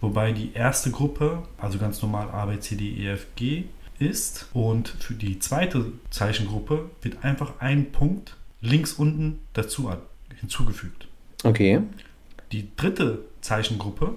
[0.00, 3.64] wobei die erste Gruppe, also ganz normal A, B, C, D, E, F, G
[3.98, 4.48] ist.
[4.52, 9.90] Und für die zweite Zeichengruppe wird einfach ein Punkt links unten dazu
[10.40, 11.08] hinzugefügt.
[11.44, 11.80] Okay.
[12.52, 14.14] Die dritte Zeichengruppe,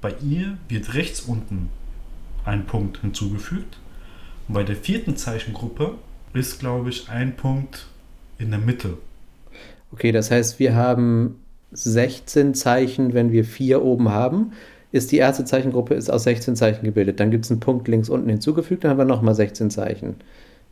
[0.00, 1.70] bei ihr wird rechts unten
[2.44, 3.78] ein Punkt hinzugefügt.
[4.48, 5.94] Und bei der vierten Zeichengruppe
[6.34, 7.86] ist, glaube ich, ein Punkt
[8.38, 8.98] in der Mitte.
[9.92, 11.40] Okay, das heißt, wir haben
[11.72, 14.52] 16 Zeichen, wenn wir vier oben haben.
[14.94, 17.18] Ist die erste Zeichengruppe ist aus 16 Zeichen gebildet.
[17.18, 20.16] Dann gibt es einen Punkt links unten hinzugefügt, dann haben wir nochmal 16 Zeichen.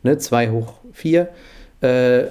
[0.01, 1.27] Ne, 2 hoch 4.
[1.81, 2.23] Äh,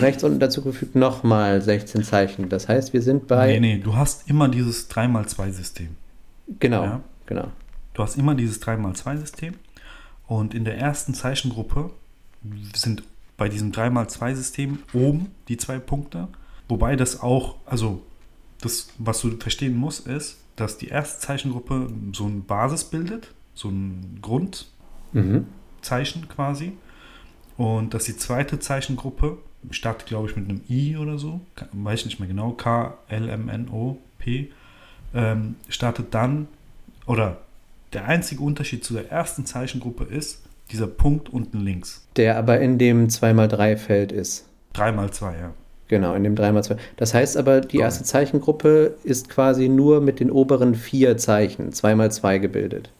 [0.00, 2.48] rechts unten dazugefügt nochmal 16 Zeichen.
[2.48, 3.58] Das heißt, wir sind bei.
[3.58, 5.88] nee, nee, du hast immer dieses 3x2-System.
[6.60, 7.00] Genau, Ja.
[7.26, 7.48] genau.
[7.94, 9.54] Du hast immer dieses 3x2-System.
[10.28, 11.90] Und in der ersten Zeichengruppe
[12.76, 13.02] sind
[13.36, 16.28] bei diesem 3x2-System oben die zwei Punkte.
[16.68, 18.02] Wobei das auch, also
[18.60, 23.68] das, was du verstehen musst, ist, dass die erste Zeichengruppe so eine Basis bildet, so
[23.68, 24.66] ein Grundzeichen
[25.12, 26.28] Mhm.
[26.28, 26.72] quasi.
[27.56, 29.38] Und dass die zweite Zeichengruppe
[29.70, 31.40] startet, glaube ich, mit einem I oder so,
[31.72, 34.50] weiß ich nicht mehr genau, K, L, M, N, O, P,
[35.14, 36.48] ähm, startet dann,
[37.06, 37.38] oder
[37.92, 42.06] der einzige Unterschied zu der ersten Zeichengruppe ist, Dieser Punkt unten links.
[42.16, 44.48] Der aber in dem 2x3-Feld ist.
[44.74, 45.52] 3x2, ja.
[45.88, 46.76] Genau, in dem 3x2.
[46.96, 52.38] Das heißt aber, die erste Zeichengruppe ist quasi nur mit den oberen vier Zeichen, 2x2
[52.38, 52.90] gebildet.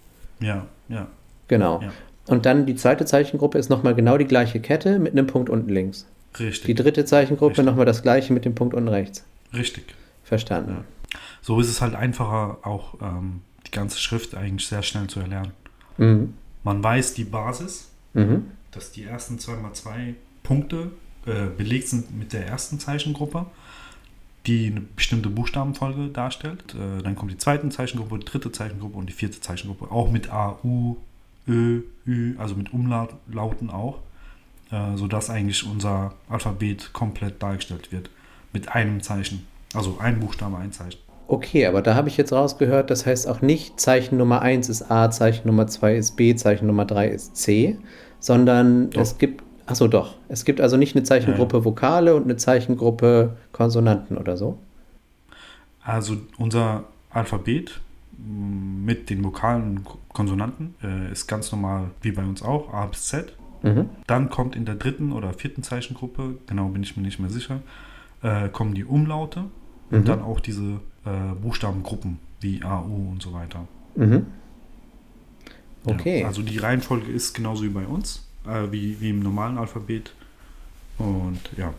[0.40, 1.06] Ja, ja.
[1.48, 1.80] Genau.
[1.80, 1.92] Ja.
[2.26, 5.68] Und dann die zweite Zeichengruppe ist nochmal genau die gleiche Kette mit einem Punkt unten
[5.70, 6.06] links.
[6.38, 6.66] Richtig.
[6.66, 9.24] Die dritte Zeichengruppe nochmal das gleiche mit dem Punkt unten rechts.
[9.54, 9.84] Richtig.
[10.24, 10.84] Verstanden.
[11.42, 15.52] So ist es halt einfacher, auch ähm, die ganze Schrift eigentlich sehr schnell zu erlernen.
[15.98, 16.34] Mhm.
[16.64, 18.46] Man weiß die Basis, Mhm.
[18.72, 20.90] dass die ersten 2x2 Punkte
[21.26, 23.46] äh, belegt sind mit der ersten Zeichengruppe,
[24.46, 26.74] die eine bestimmte Buchstabenfolge darstellt.
[26.74, 29.90] Äh, dann kommt die zweite Zeichengruppe, die dritte Zeichengruppe und die vierte Zeichengruppe.
[29.90, 30.96] Auch mit A, U,
[31.48, 33.98] Ö, Ü, also mit Umlauten auch,
[34.70, 38.10] äh, sodass eigentlich unser Alphabet komplett dargestellt wird.
[38.52, 39.46] Mit einem Zeichen.
[39.74, 40.98] Also ein Buchstabe, ein Zeichen.
[41.26, 44.90] Okay, aber da habe ich jetzt rausgehört, das heißt auch nicht, Zeichen Nummer 1 ist
[44.90, 47.78] A, Zeichen Nummer 2 ist B, Zeichen Nummer 3 ist C,
[48.20, 49.00] sondern Doch.
[49.00, 54.16] es gibt, achso doch, es gibt also nicht eine Zeichengruppe Vokale und eine Zeichengruppe Konsonanten
[54.18, 54.58] oder so.
[55.82, 57.80] Also unser Alphabet
[58.16, 63.04] mit den vokalen Ko- Konsonanten äh, ist ganz normal wie bei uns auch, A bis
[63.08, 63.34] Z.
[63.62, 63.88] Mhm.
[64.06, 67.60] Dann kommt in der dritten oder vierten Zeichengruppe, genau bin ich mir nicht mehr sicher,
[68.22, 69.44] äh, kommen die Umlaute
[69.90, 69.98] Mhm.
[69.98, 73.66] und dann auch diese äh, Buchstabengruppen wie A, U und so weiter.
[73.96, 74.26] Mhm.
[75.86, 76.24] Ja, Okay.
[76.24, 80.12] also die Reihenfolge ist genauso wie bei uns, äh, wie, wie im normalen Alphabet.
[80.98, 81.72] Und ja,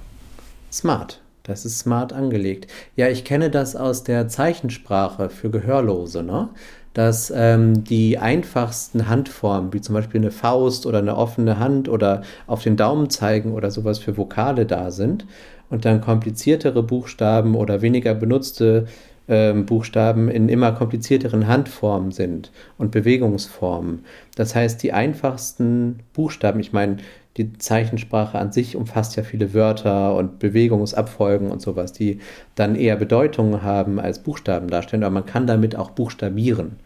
[0.75, 1.21] Smart.
[1.43, 2.69] Das ist smart angelegt.
[2.97, 6.49] Ja, ich kenne das aus der Zeichensprache für Gehörlose, ne?
[6.93, 12.23] Dass ähm, die einfachsten Handformen, wie zum Beispiel eine Faust oder eine offene Hand oder
[12.45, 15.25] auf den Daumen zeigen oder sowas für Vokale da sind
[15.69, 18.87] und dann kompliziertere Buchstaben oder weniger benutzte
[19.27, 24.05] ähm, Buchstaben in immer komplizierteren Handformen sind und Bewegungsformen.
[24.35, 26.97] Das heißt, die einfachsten Buchstaben, ich meine,
[27.37, 32.19] die Zeichensprache an sich umfasst ja viele Wörter und Bewegungsabfolgen und sowas, die
[32.55, 36.77] dann eher Bedeutungen haben als Buchstaben darstellen, aber man kann damit auch buchstabieren.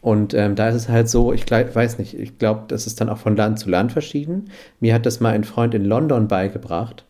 [0.00, 3.00] Und ähm, da ist es halt so, ich glaub, weiß nicht, ich glaube, das ist
[3.00, 4.50] dann auch von Land zu Land verschieden.
[4.78, 7.06] Mir hat das mal ein Freund in London beigebracht.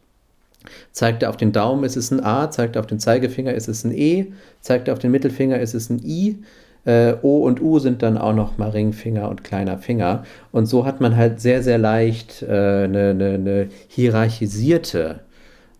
[0.92, 3.68] Zeigt er auf den Daumen, ist es ein A, zeigt er auf den Zeigefinger, ist
[3.68, 6.42] es ein E, zeigt er auf den Mittelfinger, ist es ein I.
[6.86, 10.24] Äh, o und U sind dann auch noch mal Ringfinger und kleiner Finger.
[10.52, 15.20] Und so hat man halt sehr, sehr leicht äh, eine, eine, eine hierarchisierte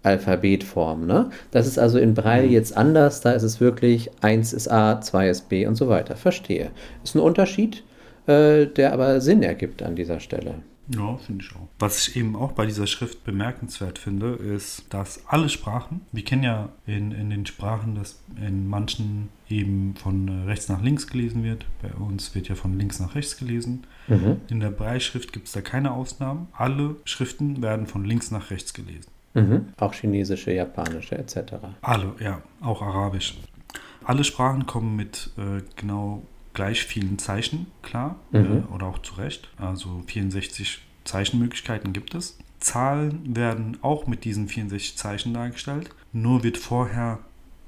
[0.03, 1.07] Alphabetform.
[1.07, 1.31] Ne?
[1.51, 3.21] Das ist also in Braille jetzt anders.
[3.21, 6.17] Da ist es wirklich 1 ist A, 2 ist B und so weiter.
[6.17, 6.71] Verstehe.
[7.03, 7.83] Ist ein Unterschied,
[8.27, 10.55] äh, der aber Sinn ergibt an dieser Stelle.
[10.89, 11.69] Ja, finde ich auch.
[11.79, 16.43] Was ich eben auch bei dieser Schrift bemerkenswert finde, ist, dass alle Sprachen, wir kennen
[16.43, 21.43] ja in, in den Sprachen, dass in manchen eben von äh, rechts nach links gelesen
[21.43, 21.67] wird.
[21.83, 23.87] Bei uns wird ja von links nach rechts gelesen.
[24.09, 24.41] Mhm.
[24.49, 26.49] In der Brailleschrift gibt es da keine Ausnahmen.
[26.53, 29.11] Alle Schriften werden von links nach rechts gelesen.
[29.35, 29.69] Mhm.
[29.79, 31.55] Auch chinesische, japanische etc.
[31.83, 33.37] Alle, ja, auch Arabisch.
[34.05, 36.23] Alle Sprachen kommen mit äh, genau
[36.55, 38.65] gleich vielen Zeichen klar Mhm.
[38.71, 39.49] äh, oder auch zurecht.
[39.59, 42.39] Also 64 Zeichenmöglichkeiten gibt es.
[42.61, 47.19] Zahlen werden auch mit diesen 64 Zeichen dargestellt, nur wird vorher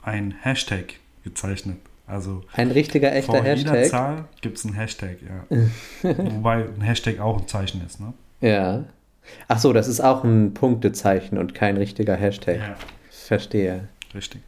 [0.02, 0.94] ein Hashtag
[1.24, 1.76] gezeichnet.
[2.06, 3.86] Also Ein richtiger, echter vor jeder Hashtag.
[3.90, 5.58] Zahl gibt es ein Hashtag, ja.
[6.16, 8.14] Wobei ein Hashtag auch ein Zeichen ist, ne?
[8.40, 8.84] Ja.
[9.48, 12.58] Ach so, das ist auch ein Punktezeichen und kein richtiger Hashtag.
[12.58, 12.76] Ja,
[13.10, 13.88] Verstehe.
[14.14, 14.40] richtig.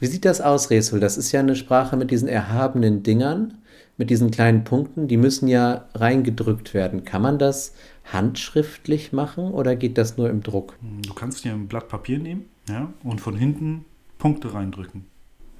[0.00, 0.98] Wie sieht das aus, Resul?
[0.98, 3.54] Das ist ja eine Sprache mit diesen erhabenen Dingern,
[3.96, 7.04] mit diesen kleinen Punkten, die müssen ja reingedrückt werden.
[7.04, 7.74] Kann man das
[8.12, 10.76] handschriftlich machen oder geht das nur im Druck?
[11.06, 13.84] Du kannst dir ein Blatt Papier nehmen, ja, und von hinten
[14.18, 15.06] Punkte reindrücken.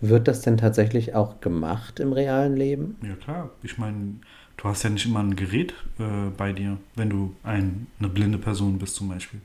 [0.00, 2.96] Wird das denn tatsächlich auch gemacht im realen Leben?
[3.06, 4.16] Ja klar, ich meine,
[4.56, 8.38] du hast ja nicht immer ein Gerät äh, bei dir, wenn du ein, eine blinde
[8.38, 9.40] Person bist zum Beispiel.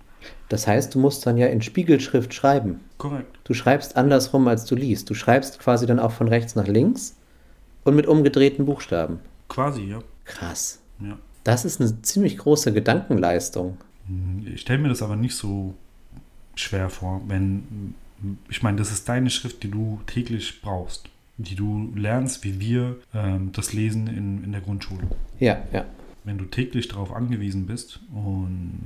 [0.49, 2.81] Das heißt, du musst dann ja in Spiegelschrift schreiben.
[2.97, 3.39] Korrekt.
[3.45, 5.09] Du schreibst andersrum, als du liest.
[5.09, 7.15] Du schreibst quasi dann auch von rechts nach links
[7.83, 9.19] und mit umgedrehten Buchstaben.
[9.47, 10.01] Quasi, ja.
[10.25, 10.79] Krass.
[10.99, 11.17] ja.
[11.43, 13.77] Das ist eine ziemlich große Gedankenleistung.
[14.45, 15.75] Ich stelle mir das aber nicht so
[16.55, 17.95] schwer vor, wenn,
[18.49, 22.97] ich meine, das ist deine Schrift, die du täglich brauchst, die du lernst, wie wir
[23.13, 25.03] ähm, das lesen in, in der Grundschule.
[25.39, 25.85] Ja, ja.
[26.23, 28.81] Wenn du täglich darauf angewiesen bist und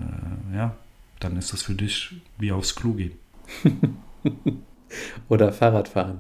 [0.51, 0.75] äh, ja,
[1.19, 3.13] dann ist das für dich wie aufs Klo gehen.
[5.29, 6.19] Oder Fahrradfahren.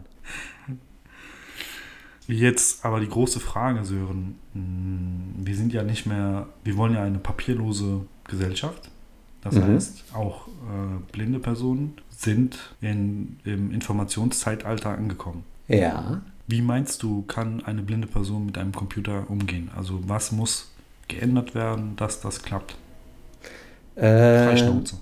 [2.27, 4.35] Jetzt aber die große Frage, Sören.
[4.53, 8.89] Hm, Wir sind ja nicht mehr, wir wollen ja eine papierlose Gesellschaft.
[9.41, 9.63] Das Mhm.
[9.63, 10.51] heißt, auch äh,
[11.11, 15.43] blinde Personen sind in, im Informationszeitalter angekommen.
[15.67, 16.21] Ja.
[16.47, 19.69] Wie meinst du, kann eine blinde Person mit einem Computer umgehen?
[19.75, 20.71] Also was muss
[21.09, 22.75] geändert werden, dass das klappt?
[23.95, 24.97] Äh, Freischnauze.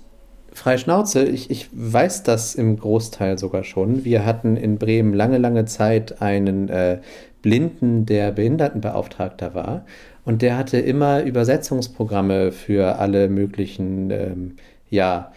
[0.54, 4.04] Freie Schnauze, ich, ich weiß das im Großteil sogar schon.
[4.04, 7.00] Wir hatten in Bremen lange, lange Zeit einen äh,
[7.40, 9.86] Blinden, der Behindertenbeauftragter war.
[10.24, 14.56] Und der hatte immer Übersetzungsprogramme für alle möglichen, ähm,
[14.90, 15.32] ja,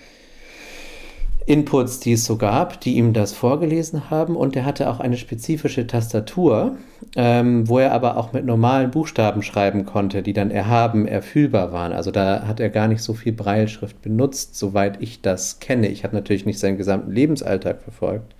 [1.46, 4.36] Inputs, die es so gab, die ihm das vorgelesen haben.
[4.36, 6.78] Und er hatte auch eine spezifische Tastatur,
[7.16, 11.94] ähm, wo er aber auch mit normalen Buchstaben schreiben konnte, die dann erhaben, erfühlbar waren.
[11.94, 15.88] Also da hat er gar nicht so viel Breilschrift benutzt, soweit ich das kenne.
[15.90, 18.34] Ich habe natürlich nicht seinen gesamten Lebensalltag verfolgt.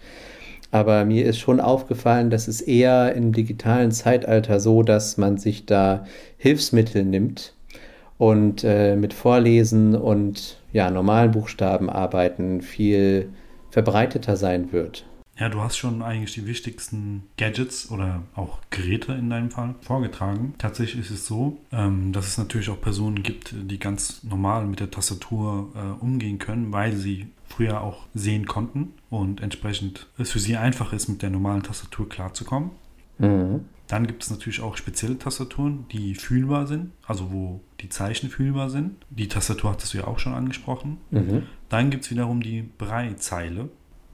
[0.72, 5.66] Aber mir ist schon aufgefallen, dass es eher im digitalen Zeitalter so, dass man sich
[5.66, 6.06] da
[6.38, 7.54] Hilfsmittel nimmt
[8.18, 13.30] und äh, mit Vorlesen und ja, normalen Buchstaben arbeiten viel
[13.72, 15.06] verbreiteter sein wird.
[15.40, 20.54] Ja, du hast schon eigentlich die wichtigsten Gadgets oder auch Geräte in deinem Fall vorgetragen.
[20.58, 24.82] Tatsächlich ist es so, ähm, dass es natürlich auch Personen gibt, die ganz normal mit
[24.82, 30.40] der Tastatur äh, umgehen können, weil sie früher auch sehen konnten und entsprechend es für
[30.40, 32.72] sie einfach ist, mit der normalen Tastatur klarzukommen.
[33.18, 33.64] Mhm.
[33.88, 38.70] Dann gibt es natürlich auch spezielle Tastaturen, die fühlbar sind, also wo die Zeichen fühlbar
[38.70, 39.06] sind.
[39.10, 40.98] Die Tastatur hattest du ja auch schon angesprochen.
[41.12, 41.44] Mhm.
[41.70, 43.70] Dann gibt es wiederum die Breizeile.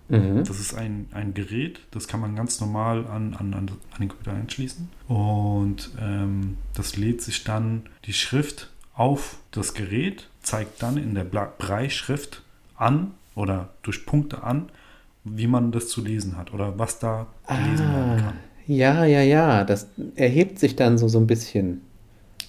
[0.09, 0.43] Mhm.
[0.43, 4.33] Das ist ein, ein Gerät, das kann man ganz normal an, an, an den Computer
[4.33, 4.89] anschließen.
[5.07, 11.23] Und ähm, das lädt sich dann die Schrift auf das Gerät, zeigt dann in der
[11.23, 12.43] Breischrift
[12.75, 14.69] an oder durch Punkte an,
[15.23, 18.33] wie man das zu lesen hat oder was da gelesen werden Ah, kann.
[18.71, 19.63] Ja, ja, ja.
[19.63, 21.81] Das erhebt sich dann so, so ein bisschen.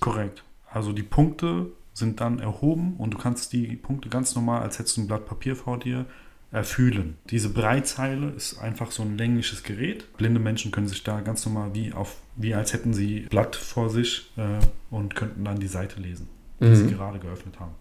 [0.01, 0.43] Korrekt.
[0.71, 4.97] Also die Punkte sind dann erhoben und du kannst die Punkte ganz normal, als hättest
[4.97, 6.07] du ein Blatt Papier vor dir,
[6.51, 7.17] erfühlen.
[7.31, 10.05] Diese Breitzeile ist einfach so ein längliches Gerät.
[10.19, 13.89] Blinde Menschen können sich da ganz normal wie auf, wie als hätten sie Blatt vor
[13.91, 14.59] sich äh,
[14.91, 16.29] und könnten dann die Seite lesen,
[16.61, 16.91] die sie Mhm.
[16.91, 17.73] gerade geöffnet haben.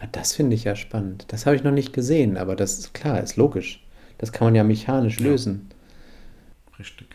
[0.00, 1.24] Ah, Das finde ich ja spannend.
[1.28, 3.82] Das habe ich noch nicht gesehen, aber das ist klar, ist logisch.
[4.18, 5.26] Das kann man ja mechanisch Ja.
[5.26, 5.68] lösen.
[6.78, 7.08] Richtig.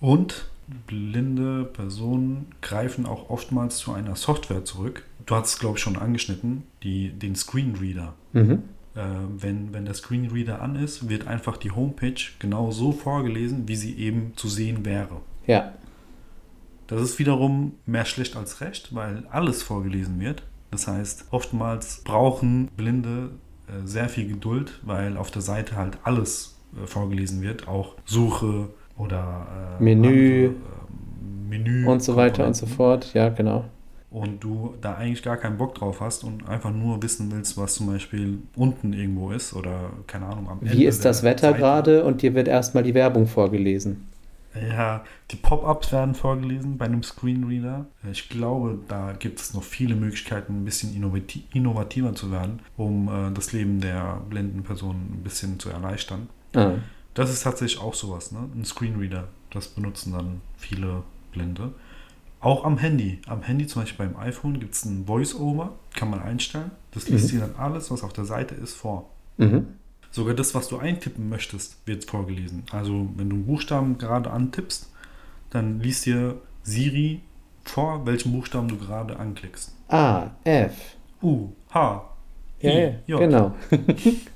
[0.00, 0.46] Und
[0.86, 5.04] blinde Personen greifen auch oftmals zu einer Software zurück.
[5.26, 8.14] Du hast es, glaube ich, schon angeschnitten, die, den Screenreader.
[8.32, 8.62] Mhm.
[8.94, 9.00] Äh,
[9.38, 13.96] wenn, wenn der Screenreader an ist, wird einfach die Homepage genau so vorgelesen, wie sie
[13.98, 15.20] eben zu sehen wäre.
[15.46, 15.74] Ja.
[16.86, 20.42] Das ist wiederum mehr schlecht als recht, weil alles vorgelesen wird.
[20.70, 23.30] Das heißt, oftmals brauchen Blinde
[23.68, 28.68] äh, sehr viel Geduld, weil auf der Seite halt alles äh, vorgelesen wird, auch Suche
[28.96, 30.48] oder äh, Menü.
[30.48, 33.12] andere, äh, Menü Und so weiter und so fort.
[33.14, 33.64] Ja, genau.
[34.10, 37.74] Und du da eigentlich gar keinen Bock drauf hast und einfach nur wissen willst, was
[37.74, 41.58] zum Beispiel unten irgendwo ist oder keine Ahnung am Wie Ende ist das Wetter Seite.
[41.58, 42.04] gerade?
[42.04, 44.08] Und dir wird erstmal die Werbung vorgelesen.
[44.54, 47.86] Ja, die Pop-ups werden vorgelesen bei einem Screenreader.
[48.12, 53.08] Ich glaube, da gibt es noch viele Möglichkeiten, ein bisschen innovati innovativer zu werden, um
[53.08, 56.28] äh, das Leben der blinden Personen ein bisschen zu erleichtern.
[56.54, 56.74] Ah.
[57.14, 58.48] Das ist tatsächlich auch sowas, ne?
[58.54, 59.28] Ein Screenreader.
[59.50, 61.72] Das benutzen dann viele Blinde.
[62.40, 63.20] Auch am Handy.
[63.26, 66.72] Am Handy, zum Beispiel beim iPhone, gibt es ein Voice-Over, kann man einstellen.
[66.90, 67.38] Das liest Mhm.
[67.38, 69.08] dir dann alles, was auf der Seite ist, vor.
[69.38, 69.66] Mhm.
[70.10, 72.64] Sogar das, was du eintippen möchtest, wird vorgelesen.
[72.70, 74.90] Also, wenn du einen Buchstaben gerade antippst,
[75.50, 77.20] dann liest dir Siri
[77.64, 79.72] vor, welchen Buchstaben du gerade anklickst.
[79.88, 80.96] A, F.
[81.22, 82.10] U, H,
[82.62, 83.20] I, Ja, ja, J.
[83.20, 83.54] genau.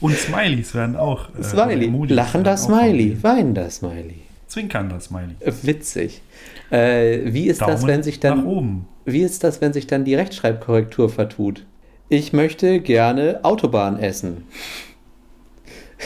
[0.00, 1.34] Und Smileys werden auch.
[1.38, 1.90] äh, Smiley.
[2.08, 3.22] Lachender Smiley.
[3.22, 4.22] Weinender Smiley.
[4.46, 5.36] Zwinkernder Smiley.
[5.40, 6.22] Äh, Witzig.
[6.70, 8.86] Äh, wie ist das, Daumen wenn sich dann.
[9.04, 11.64] Wie ist das, wenn sich dann die Rechtschreibkorrektur vertut?
[12.08, 14.44] Ich möchte gerne Autobahn essen.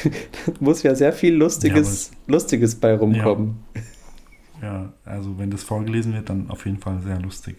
[0.03, 3.65] da muss ja sehr viel Lustiges, Lustiges bei rumkommen.
[4.63, 7.57] Ja, also wenn das vorgelesen wird, dann auf jeden Fall sehr lustig.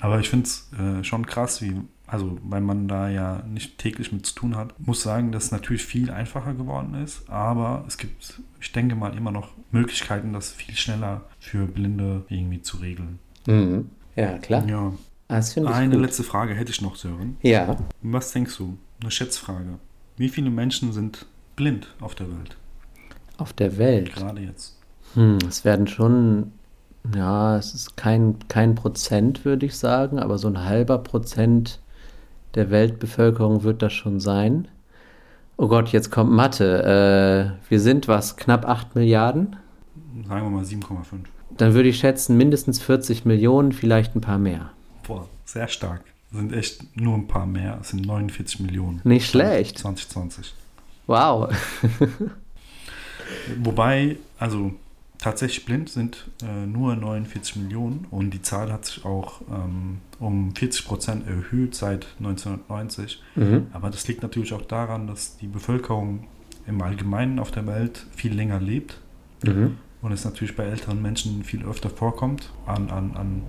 [0.00, 1.74] Aber ich finde es äh, schon krass, wie,
[2.08, 5.50] also weil man da ja nicht täglich mit zu tun hat, muss sagen, dass es
[5.52, 10.50] natürlich viel einfacher geworden ist, aber es gibt, ich denke mal, immer noch Möglichkeiten, das
[10.50, 13.18] viel schneller für Blinde irgendwie zu regeln.
[13.46, 13.90] Mhm.
[14.16, 14.66] Ja, klar.
[14.66, 14.92] Ja.
[15.28, 16.06] Ah, Eine gut.
[16.06, 17.36] letzte Frage hätte ich noch, Sören.
[17.42, 18.78] Ja, Was denkst du?
[19.00, 19.78] Eine Schätzfrage.
[20.16, 22.56] Wie viele Menschen sind blind auf der Welt?
[23.36, 24.12] auf der Welt.
[24.14, 24.76] Gerade jetzt.
[25.14, 26.50] Hm, es werden schon,
[27.14, 31.80] ja, es ist kein, kein Prozent, würde ich sagen, aber so ein halber Prozent
[32.54, 34.68] der Weltbevölkerung wird das schon sein.
[35.56, 37.56] Oh Gott, jetzt kommt Mathe.
[37.66, 39.56] Äh, wir sind was, knapp 8 Milliarden?
[40.28, 41.02] Sagen wir mal 7,5.
[41.56, 44.70] Dann würde ich schätzen, mindestens 40 Millionen, vielleicht ein paar mehr.
[45.06, 46.02] Boah, sehr stark.
[46.30, 47.78] Sind echt nur ein paar mehr.
[47.80, 49.00] Es sind 49 Millionen.
[49.04, 49.78] Nicht schlecht.
[49.78, 50.54] 2020.
[51.06, 51.50] Wow.
[53.62, 54.72] Wobei, also
[55.18, 60.54] tatsächlich blind sind äh, nur 49 Millionen und die Zahl hat sich auch ähm, um
[60.54, 63.22] 40 Prozent erhöht seit 1990.
[63.36, 63.66] Mhm.
[63.72, 66.26] Aber das liegt natürlich auch daran, dass die Bevölkerung
[66.66, 69.00] im Allgemeinen auf der Welt viel länger lebt
[69.44, 69.76] Mhm.
[70.02, 73.42] und es natürlich bei älteren Menschen viel öfter vorkommt, an, an, an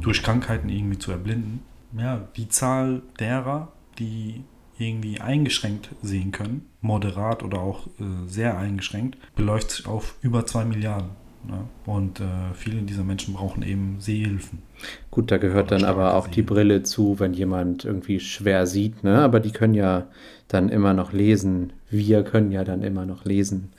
[0.00, 1.60] durch Krankheiten irgendwie zu erblinden.
[1.96, 3.68] Ja, die Zahl derer,
[3.98, 4.42] die
[4.78, 10.64] irgendwie eingeschränkt sehen können, moderat oder auch äh, sehr eingeschränkt, beläuft sich auf über 2
[10.66, 11.10] Milliarden.
[11.46, 11.64] Ne?
[11.86, 12.24] Und äh,
[12.54, 14.62] viele dieser Menschen brauchen eben Sehhilfen.
[15.10, 19.20] Gut, da gehört dann aber auch die Brille zu, wenn jemand irgendwie schwer sieht, ne?
[19.20, 20.06] Aber die können ja
[20.48, 21.72] dann immer noch lesen.
[21.90, 23.72] Wir können ja dann immer noch lesen.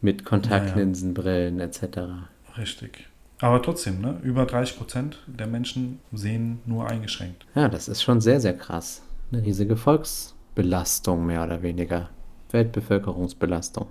[0.00, 1.82] Mit Kontaktlinsen, Brillen etc.
[2.58, 3.06] Richtig.
[3.40, 4.20] Aber trotzdem, ne?
[4.22, 7.44] über 30 Prozent der Menschen sehen nur eingeschränkt.
[7.54, 9.02] Ja, das ist schon sehr, sehr krass.
[9.32, 9.42] Ne?
[9.42, 12.10] Diese Gefolgsbelastung mehr oder weniger.
[12.52, 13.86] Weltbevölkerungsbelastung.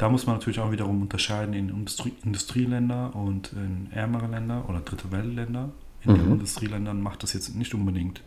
[0.00, 4.80] Da muss man natürlich auch wiederum unterscheiden in Industrie Industrieländer und in ärmere Länder oder
[4.80, 5.68] dritte Weltländer.
[6.00, 6.32] In den Mhm.
[6.32, 8.22] Industrieländern macht das jetzt nicht unbedingt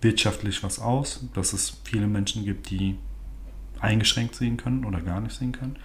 [0.00, 2.98] wirtschaftlich was aus, dass es viele Menschen gibt, die
[3.78, 5.76] eingeschränkt sehen können oder gar nicht sehen können.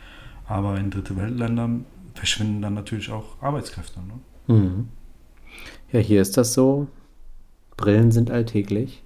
[0.48, 4.00] Aber in dritte Weltländern verschwinden dann natürlich auch Arbeitskräfte.
[4.00, 4.56] Ne?
[4.56, 4.90] Mhm.
[5.92, 6.88] Ja, hier ist das so.
[7.78, 9.04] Brillen sind alltäglich.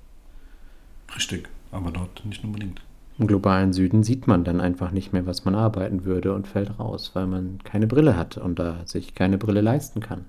[1.14, 2.82] Richtig, aber dort nicht unbedingt.
[3.20, 6.80] Im globalen Süden sieht man dann einfach nicht mehr, was man arbeiten würde und fällt
[6.80, 10.26] raus, weil man keine Brille hat und da sich keine Brille leisten kann.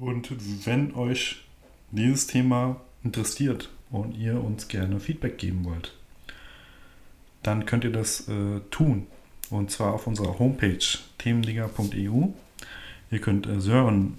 [0.00, 0.32] Und
[0.66, 1.44] wenn euch
[1.90, 5.92] dieses Thema interessiert und ihr uns gerne Feedback geben wollt,
[7.42, 9.06] dann könnt ihr das äh, tun.
[9.50, 10.78] Und zwar auf unserer Homepage
[11.18, 12.28] themenliga.eu.
[13.10, 14.18] Ihr könnt äh, Sören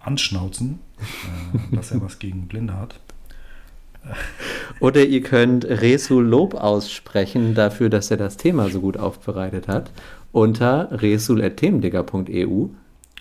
[0.00, 2.98] anschnauzen, äh, dass er was gegen Blinde hat.
[4.80, 9.90] Oder ihr könnt Resu Lob aussprechen dafür, dass er das Thema so gut aufbereitet hat,
[10.32, 12.68] unter resul.themendigger.eu.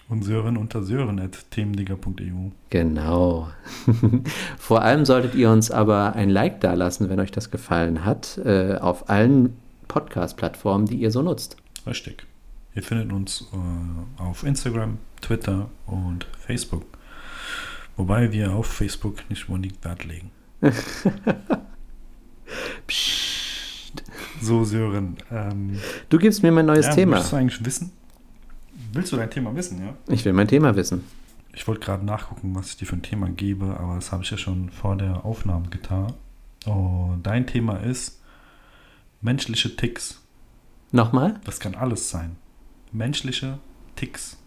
[0.10, 2.52] Und Sören unter sören.themenliga.eu.
[2.70, 3.50] Genau.
[4.58, 8.76] Vor allem solltet ihr uns aber ein Like dalassen, wenn euch das gefallen hat, äh,
[8.76, 9.58] auf allen
[9.90, 11.58] Podcast-Plattformen, die ihr so nutzt.
[11.86, 12.26] Richtig.
[12.74, 16.86] Ihr findet uns äh, auf Instagram, Twitter und Facebook.
[17.98, 20.32] Wobei wir auf Facebook nicht unbedingt Wert legen.
[22.88, 24.04] Psst.
[24.42, 25.18] So, Sören.
[25.32, 25.80] Ähm,
[26.10, 27.18] Du gibst mir mein neues ja, Thema.
[27.18, 27.92] Willst du eigentlich wissen?
[28.94, 29.94] Willst du dein Thema wissen, ja?
[30.08, 31.04] Ich will mein Thema wissen.
[31.54, 34.30] Ich wollte gerade nachgucken, was ich dir für ein Thema gebe, aber das habe ich
[34.32, 36.14] ja schon vor der Aufnahme getan.
[36.66, 38.22] Und dein Thema ist
[39.22, 40.22] menschliche Ticks.
[40.92, 41.40] Nochmal?
[41.44, 42.36] Das kann alles sein.
[42.92, 43.60] Menschliche
[43.96, 44.38] Ticks.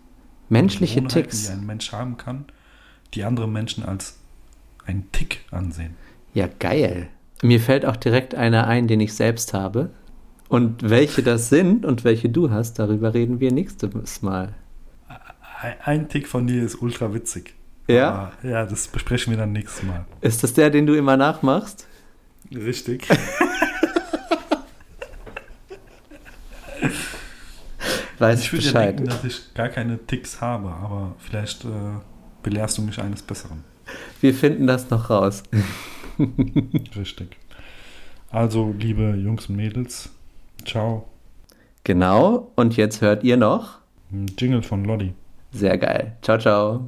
[0.49, 1.47] Menschliche Ticks.
[1.47, 2.45] Die ein Mensch haben kann,
[3.15, 4.19] die andere Menschen als
[4.87, 5.95] ein Tick ansehen.
[6.35, 7.09] Ja, geil.
[7.43, 9.91] Mir fällt auch direkt einer ein, den ich selbst habe.
[10.49, 14.55] Und welche das sind und welche du hast, darüber reden wir nächstes Mal.
[15.85, 17.55] Ein- Tick von dir ist ultra witzig.
[17.87, 18.33] Ja?
[18.43, 20.05] Aber, ja, das besprechen wir dann nächstes Mal.
[20.21, 21.87] Ist das der, den du immer nachmachst?
[22.55, 23.07] Richtig.
[28.19, 28.99] Weiß Ich ich würde ja Bescheid.
[28.99, 31.69] denken, dass ich gar keine Ticks habe, aber vielleicht äh,
[32.43, 33.65] belehrst du mich eines Besseren.
[34.21, 35.43] Wir finden das noch raus.
[36.97, 37.37] Richtig.
[38.31, 40.11] Also, liebe Jungs und Mädels,
[40.65, 41.07] ciao.
[41.85, 42.53] Genau.
[42.57, 43.79] Und jetzt hört ihr noch.
[44.13, 45.15] Ein Jingle von Lolli.
[45.53, 46.17] Sehr geil.
[46.23, 46.85] Ciao, ciao.